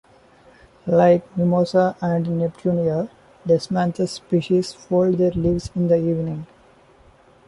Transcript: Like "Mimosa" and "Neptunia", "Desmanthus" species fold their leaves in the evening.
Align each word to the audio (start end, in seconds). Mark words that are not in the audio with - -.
Like 0.87 1.23
"Mimosa" 1.37 1.95
and 2.01 2.25
"Neptunia", 2.25 3.07
"Desmanthus" 3.45 4.09
species 4.13 4.73
fold 4.73 5.19
their 5.19 5.29
leaves 5.29 5.69
in 5.75 5.89
the 5.89 5.97
evening. 5.97 6.47